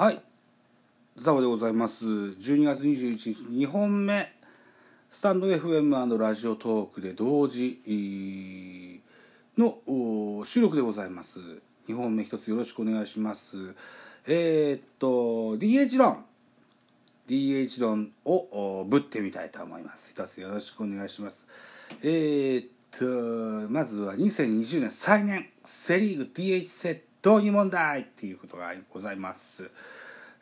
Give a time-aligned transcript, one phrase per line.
[0.00, 0.22] はい。
[1.18, 2.06] ザボでございます。
[2.06, 4.32] 12月21日2本目
[5.10, 9.02] スタンド FM& ラジオトークで同時
[9.58, 11.38] の収録でございます。
[11.86, 13.74] 2本目一つよろしくお願いします。
[14.26, 16.24] えー、っと DH 論
[17.28, 20.12] DH 論をぶってみたいと思います。
[20.12, 21.46] 一つよろしくお願いします。
[22.02, 27.09] えー、っとまずは2020年再年セ・リーグ DH セット。
[27.24, 29.70] 導入問題っていうことがございます。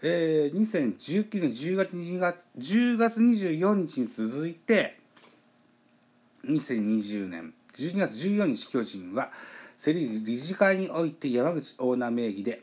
[0.00, 4.96] えー、2019年10月2月10月24日に続いて
[6.44, 9.32] 2020年12月14日巨人は
[9.76, 12.62] セ・リーグ理事会において山口オーナー名義で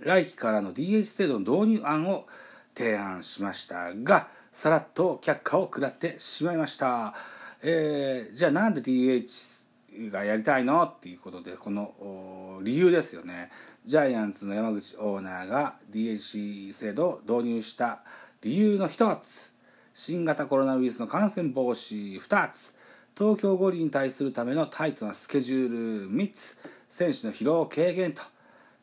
[0.00, 2.26] 来期からの DH 制度の導入案を
[2.74, 7.14] 提案しましたがさらっと却下を食らってしまいました、
[7.62, 9.61] えー、じゃあなんで DH
[10.10, 13.50] がやりたいのっていうことでこの理由ですよね。
[13.84, 18.02] ジャイアンツの山口オーナーが DHC 制度を導入した
[18.42, 19.52] 理由の一つ。
[19.94, 22.74] 新型コロナウイルスの感染防止2つ。
[23.16, 25.68] 東京五輪に対するためのタイトなスケジュー
[26.06, 26.56] ル3つ。
[26.88, 28.22] 選手の疲労軽減と。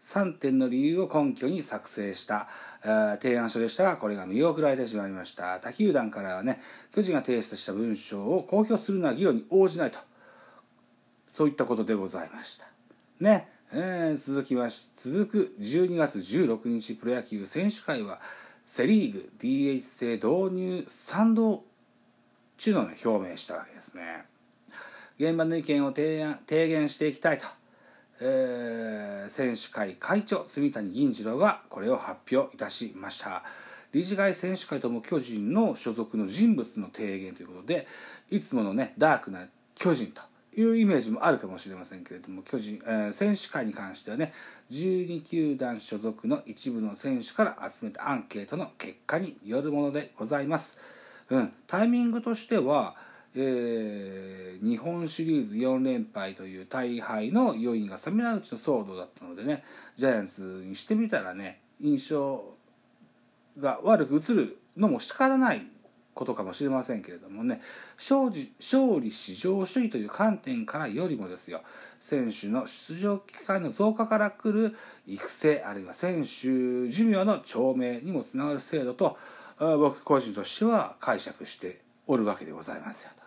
[0.02, 2.47] 3点の理由を根拠に作成した。
[3.21, 5.59] 提案書でしたがこれが見送られてしまいました。
[5.59, 6.61] 他球団からはね
[6.93, 9.99] 巨人が提出した文章を公表するのは議論に応じないと。
[11.30, 12.66] そういったことでございました。
[13.22, 18.19] ね、えー、続きまし続く12月16日プロ野球選手会は
[18.66, 21.63] セ・リーグ DH 制導入賛同
[22.58, 24.25] 中の、ね、表明したわけですね。
[25.19, 27.45] 現場の意見を提案提言していきたいと、
[28.21, 33.43] えー、選手会会長住谷銀次郎がこれを発表いたしました。
[33.91, 37.88] 理事会選手会とも巨人の所属の人物の提言ということで
[38.30, 40.21] いつものねダークな巨人と
[40.55, 44.33] いうイメージもあるかもしれませんけれども巨人、えー、選手会に関してはね
[44.72, 50.77] 12球団所属の一部の選手から集めたアンケートの結果によるものでございます。
[51.30, 52.95] うん、タイミングとしては、
[53.36, 59.64] えー、日本シリーズ4連敗という大敗の要因が冷めないうちの騒動だったのでね
[59.95, 62.43] ジャイアンツにしてみたらね印象
[63.59, 65.65] が悪く映るのも仕方ない
[66.19, 67.61] ことかもしれませんけれどもね
[67.97, 71.61] 勝利勝利至上主義という観点からよりもですよ
[72.02, 74.75] 選手の出場機会の増加からくる
[75.08, 79.17] 育成あるいは選手寿命の長命にもつながる制度と
[79.58, 83.23] 僕個人としては解釈しておるわけでございますよと。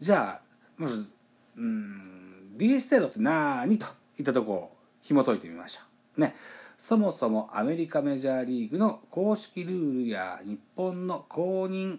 [0.00, 1.06] じゃあまず
[1.56, 3.86] うん DS 制度って何と
[4.18, 5.80] いったとこを紐解いてみましょ
[6.16, 6.20] う。
[6.20, 6.34] ね。
[6.78, 11.98] そもそもアメリカメジャーリーグの公式ルールや日本の公認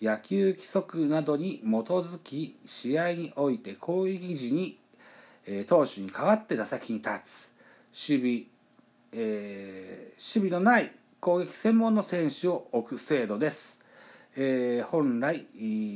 [0.00, 4.78] 野球規則などに基づき試合において攻撃時に、
[5.44, 7.52] えー、投手に代わって打席に立
[7.92, 8.42] つ守備、
[9.12, 13.80] えー、守備のない攻撃専門の選手を置く制度です。
[14.36, 15.46] えー、本来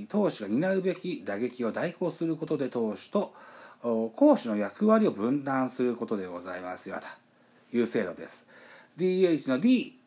[0.09, 3.35] 投手が担うべき打撃を代行することで投手と
[3.83, 7.26] 攻守の役割を分担することでございますよと。
[7.77, 8.47] いう制度です。
[8.99, 9.99] DH の D、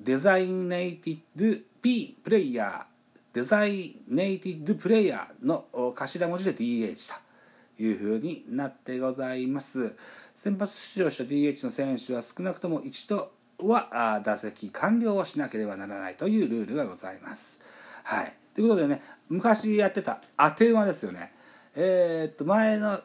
[0.00, 7.12] デザイネイティッド P、プレイヤー、デザイネイティッドプレイヤーの頭文字で DH
[7.76, 9.94] というふうになってございます。
[10.34, 17.58] 先発出場した DH の選手は少なくとも一度は打席完了をしなければならないというルールがございます。
[18.04, 18.34] はい。
[18.54, 21.32] ということでね、昔やってた当て馬ですよね。
[21.74, 23.00] えー、っと、前の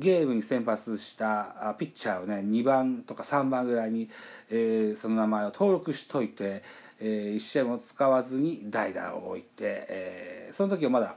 [0.00, 4.08] ゲームに先発したピッチャーをね2番とか3番ぐらいに、
[4.50, 6.62] えー、その名前を登録しといて、
[6.98, 9.46] えー、1試合も使わずに代打を置いて、
[9.88, 11.16] えー、その時はまだ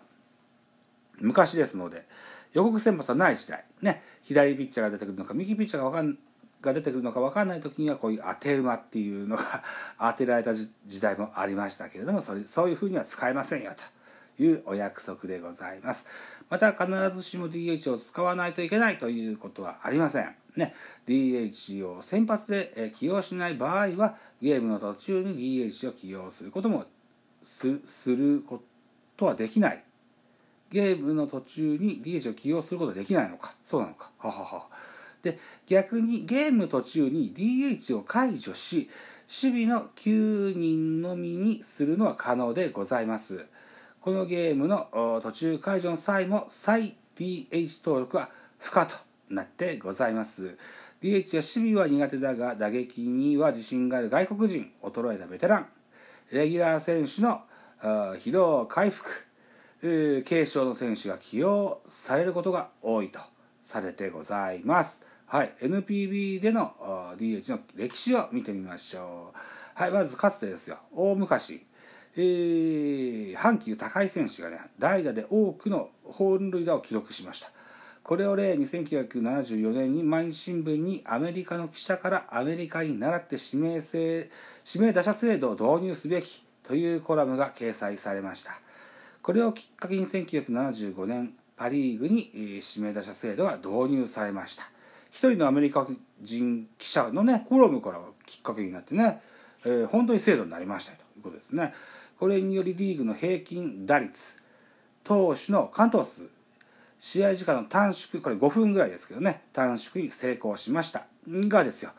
[1.19, 2.05] 昔ですので
[2.51, 6.17] 予告先発はない時代ね左ピッチャーが出てくるのか右ピッチャーが分かん
[6.61, 9.63] が出てくるのか分かんない時にはこういう当て馬っていうのが
[10.00, 10.69] 当てられた時
[11.01, 13.83] 代もありましたけれどもそれそういうふうには使えませんよと。
[14.39, 16.05] いうお約束でございます。
[16.49, 20.35] また必ずしも DH を使わないといけないということはありません。
[20.55, 20.73] ね、
[21.07, 26.85] DH を先発で起用しない場合はゲームの途中に DH を起用することも
[27.44, 27.68] す
[28.07, 28.62] るこ
[29.18, 29.83] とはできない。
[30.71, 33.56] ゲームの途中に DH を起用することはできないのか。
[33.63, 34.12] そうなのか。
[34.18, 34.68] ははは。
[35.21, 38.89] で、逆にゲーム途中に DH を解除し、
[39.41, 43.45] 守備の9人のみにするのは可能でございます。
[44.03, 48.95] このゲームの途中解除の際も再 DH 登録は不可と
[49.29, 50.57] なってございます
[51.01, 55.67] DH や守備は苦手だが打撃には自信がある外国人衰えたベテラン
[56.33, 57.44] レギュラー選手の
[57.81, 59.09] 疲労回復
[59.79, 63.21] 軽症の選手が起用されることが多いと
[63.63, 65.01] されてございます。
[65.27, 66.73] はい、NPB での
[67.17, 69.38] DH の歴史を見てみましょう。
[69.81, 71.65] はい、まずかつてですよ、大昔、
[72.15, 77.50] 阪急高井選手がね、代打で多くの本塁打を記録しました。
[78.04, 84.30] これを例に1974年に毎日新聞にアメリカの記者からアメリカに倣って指名制
[84.71, 88.60] 指名打者制度を導入すべきというコラムが掲載されました。
[89.21, 94.69] これをきっかけに1975年パ・リーグに指名打者制度が導入されました。
[95.10, 95.88] 一人のアメリカ
[96.21, 99.21] 人記者のねコラムからきっかけになってね、
[99.65, 101.74] えー、本当に制度になりましたということですね。
[102.24, 104.38] これによりリーグの平均打率
[105.04, 106.24] 投手の完投数
[106.98, 111.06] 試合時間の短縮これ5分ぐらいですけどね短縮に成功しました。
[111.28, 111.92] がですよ。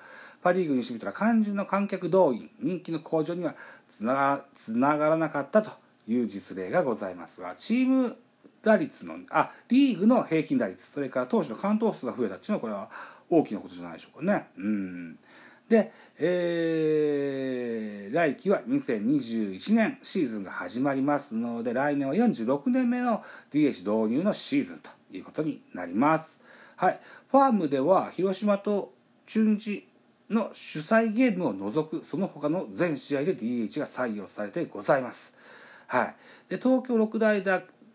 [0.43, 3.55] パ・リーグにしてみたら肝心の観客動員人気の向上には
[3.91, 5.73] つながつながらなかったと
[6.09, 8.17] いう実例がございますがチーム
[8.63, 12.89] 打率のあリーグの平均打率それから投手の完投数が増えたっていうのはこれは
[13.29, 14.47] 大きなことじゃないでしょうかね。
[14.57, 15.19] うん。
[15.69, 23.23] で、えー、来季は2021年シーズンが始まりますので来年は46年目の
[23.53, 26.41] DH 導入のシーズンということになります。
[26.77, 27.01] はい、
[27.31, 28.93] ファームでは広島と
[29.27, 29.87] 中日
[30.29, 35.35] の主催ゲームを除くその他の全試合で DH が採用されてございます。
[35.87, 36.15] はい、
[36.49, 37.43] で東京六大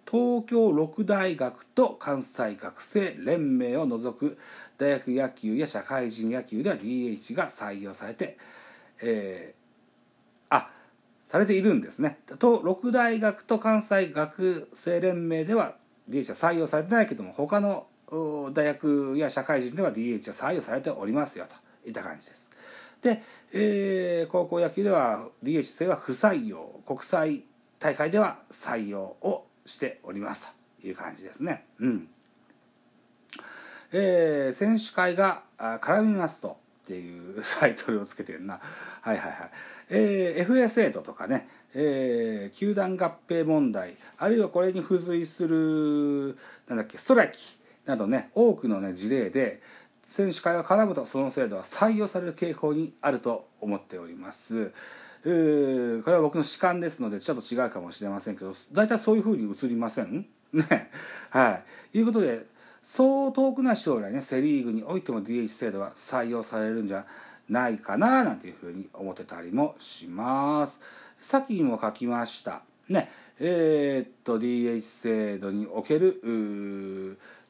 [0.09, 4.39] 東京六大学と関西学生連盟を除く
[4.79, 8.37] 大学野球や社会人野球では DH が採用されて、
[9.03, 10.71] えー、あ
[11.21, 12.17] されているんですね。
[12.39, 15.75] と六大学と関西学生連盟では
[16.09, 17.85] DH は採用されてないけども他の
[18.51, 22.49] 大学や社会人では DH は採用されておりますよといった感じです。
[23.03, 23.21] で、
[23.53, 27.43] えー、高校野球では DH 制は不採用国際
[27.77, 30.47] 大会では採用をしております
[30.81, 31.65] という感じですね。
[31.79, 32.09] うん。
[33.91, 38.59] えー、選手会が絡みますとっていう タイトルをつけてるな。
[39.01, 39.51] はいはいはい。
[39.89, 46.37] えー、FS8 とかね、えー、球団合併問題、あるいはこれに付随する、
[46.67, 49.61] なんだっけ、ストライキなどね、多くのね、事例で、
[50.03, 54.71] 選手会が絡むとその制度は採用される傾向にあると思っております。
[55.23, 60.27] これは僕の主観ですのでちょっと違うかもしれませんけど大体そういうふうに映りません。
[60.53, 60.91] ね。
[61.29, 61.61] は
[61.93, 61.97] い。
[61.97, 62.45] いうことで
[62.81, 67.05] そう遠くない将来ねセ・リーグにおいても DH 制度は採用されるんじゃ
[67.49, 70.79] ないかななんていうふうに思ってたりもします。
[71.19, 72.61] さっきも書きました。
[72.87, 73.11] ね。
[73.39, 76.19] えー、っと DH 制度における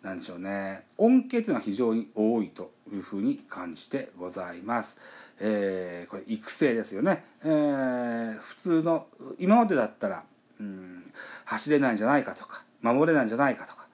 [0.02, 0.86] なんでしょうね。
[0.98, 2.72] 恩恵というのは非常に多いと。
[2.94, 5.00] いうふうに感じてございます。
[5.40, 9.08] えー、これ育成ですよね、えー、普通の
[9.38, 10.24] 今までだったら、
[10.60, 11.12] うん、
[11.46, 13.88] 走れないんじゃないかとか守れないんじゃないかとか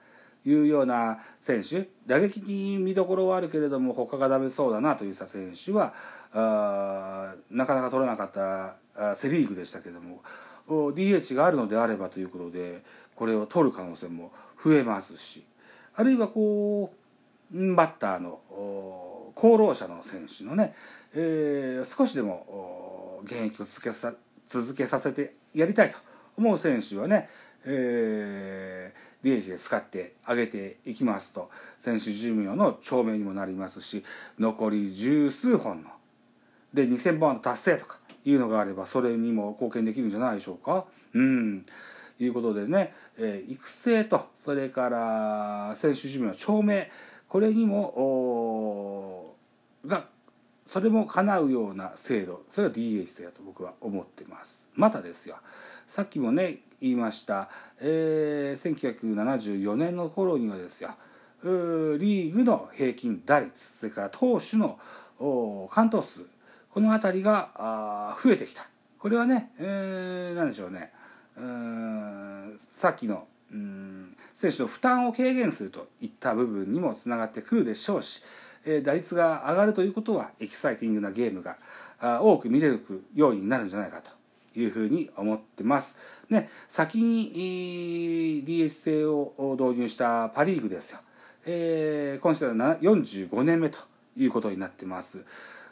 [0.44, 5.94] いうような選手打撃に見どころはあるけれども他がダメそうだなという選手は
[6.32, 10.22] あなかなか取れなかったセ・リーグでしたけれども
[10.68, 12.82] DH があるのであればということで
[13.14, 14.32] これを取る可能性も
[14.62, 15.44] 増えますし
[15.94, 17.05] あるいはこう
[17.52, 18.40] バッターの
[19.36, 20.74] 功労者の選手のね、
[21.14, 24.14] えー、少しでも現役を続けさ
[24.48, 25.98] 続けさせてやりたいと
[26.36, 27.28] 思う選手はね、
[27.64, 31.50] えー、DH で使ってあげていきますと
[31.80, 34.04] 選手寿命の長命にもなりますし
[34.38, 35.90] 残り十数本の
[36.72, 40.86] で2000本の達成とかいうのがあればそれにも貢献できるんじゃないでしょうか。
[41.14, 41.62] うん
[42.18, 46.90] いうことでね、えー、育成とそれから選手寿命の長命
[47.28, 49.34] これにも
[49.84, 50.06] が
[50.64, 54.68] それも叶うような制度それは DH 制だと僕は思ってます。
[54.74, 55.36] またですよ。
[55.86, 57.48] さっきもね言いました、
[57.80, 60.90] えー、1974年の頃にはですよ。
[61.42, 64.78] リーグの平均打率それから投手の
[65.70, 66.26] 完投数
[66.70, 68.68] この辺りが増えてきた。
[68.98, 70.92] これはね、えー、何でしょうね。
[71.36, 78.22] うさっきのうん選手の負担を軽減するといった部分にもつながってくるでしょうし、
[78.66, 81.56] え、打率が上がるということはエキサイティングなゲームが
[82.22, 82.80] 多く見れる
[83.14, 84.10] ようになるんじゃないかと
[84.58, 85.96] いうふうに思ってます。
[86.28, 90.98] ね、先に DH 制を導入したパ・リーグですよ。
[91.46, 93.78] えー、今週は45年目と
[94.18, 95.24] いうことになってます。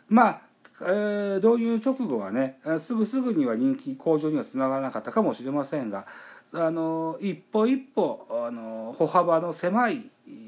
[0.08, 0.40] まあ
[0.80, 6.06] えー、導入直後はねすぐすぐには人気向上にはつながらなかったかもしれませんが
[6.54, 10.06] あの一歩一歩あの歩幅の狭い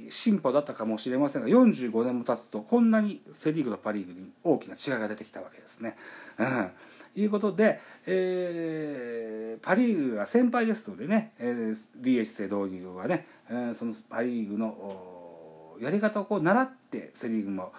[0.08, 5.96] 進歩だったかもしれませんが45年も経つとこんなにセ・リーグとパ・リーグに大きな違いが出てきたわけですね。
[6.38, 6.70] うん
[7.16, 11.72] いうことで、えー、パ・リーグが先輩ですのでね、えー、
[12.02, 17.72] DH 制導入はね、えー、そのパ・リーグのやり方をこう習ってセ・リーグも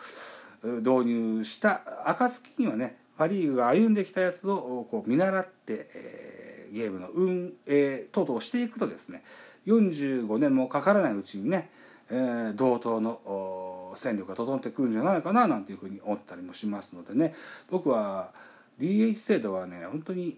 [0.63, 9.23] 導入した暁にはねパ・リーグが歩んできたやつをこう見習って、えー、ゲームの運営等々をしていくとですね
[9.67, 11.69] 45年もかからないうちにね、
[12.09, 17.33] えー、同等の戦力が整ってくるんじゃないかななんていうふうに思ったりもしますのでね
[17.69, 18.31] 僕は
[18.79, 20.37] DH 制度はね本当に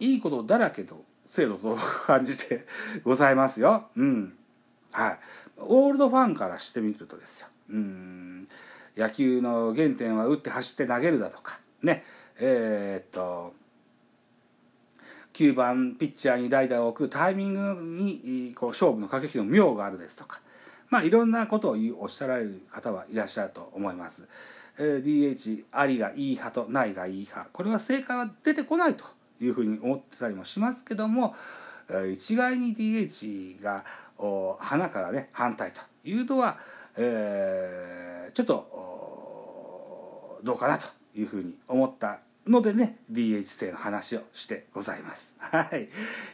[0.00, 1.76] いいことだらけと制度と
[2.06, 2.66] 感じて
[3.04, 3.88] ございますよ。
[3.96, 4.34] うん。
[4.92, 5.18] はい。
[5.58, 7.48] オールドファンからしてみるとですよ。
[7.70, 8.48] うん。
[8.96, 12.04] 野球の原点は打って走って投げるだとか、ね。
[12.38, 13.54] えー、っと、
[15.34, 20.40] 9番ピッチャーに代打を送るタイミングにこう勝負の駆け引きの妙があるですとか、
[20.90, 24.26] まあいろんなことをおっしゃられる方はいらっしゃると思います。
[24.78, 27.48] えー、DH ありがいい派とないがいい派。
[27.52, 29.04] これは正解は出てこないと
[29.40, 31.34] いうふうに思ってたりもしますけども
[32.12, 33.84] 一概に DH が
[34.58, 36.58] 花からね反対というのは、
[36.96, 45.34] えー、ちょっとどうかなというふうに思ったのでね DH 制の話をしてございます。
[45.40, 45.88] はい。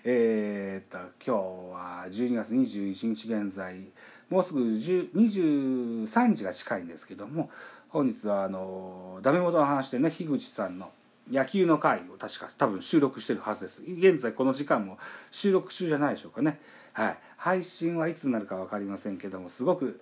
[0.05, 3.89] えー、っと今日は12月21日現在
[4.29, 7.51] もうすぐ23時が近いんですけども
[7.89, 10.91] 本日はあのダメ元の話でね樋口さんの
[11.31, 13.83] 野球の会を確か多分収録してるはずです。
[13.83, 14.99] 現在この時間も
[15.31, 16.61] 収録中じゃないでしょうかね。
[16.93, 17.19] はい。
[17.37, 20.01] 配信はいつになるか分かりませんけども、すごく、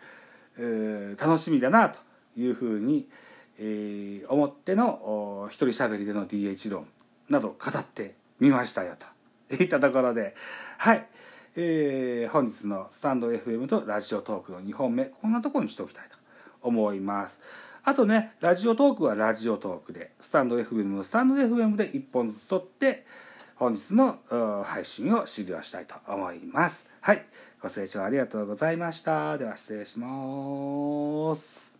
[0.56, 1.98] えー、楽しみだなと
[2.36, 3.08] いうふうに思います、
[3.58, 6.86] え、思っての一人喋りでの DH 論
[7.28, 8.94] など語ってみましたよ
[9.48, 10.34] と いったところで、
[10.78, 11.06] はい。
[11.56, 16.16] えー、本日のスタンド FM とラジオトークの2本目、こんなところにしておきたいと
[16.62, 17.40] 思います。
[17.82, 23.06] あとね、ラジオトークはラジオトークで、スタンド FM のスタンド FM で1本ずつ撮って、
[23.56, 24.18] 本日の
[24.64, 26.88] 配信を終了したいと思います。
[27.00, 27.26] はい。
[27.60, 29.36] ご清聴ありがとうございました。
[29.36, 31.77] では失礼します。